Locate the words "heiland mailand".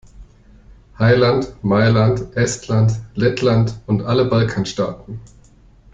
0.97-2.35